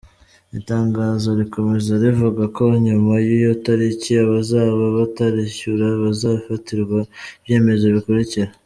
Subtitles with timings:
[0.59, 6.97] Itangazo rikomeza rivuga ko nyuma y’iyo tariki, abazaba batarishyura bazafatirwa
[7.41, 8.49] ibyemezo bikurikira:.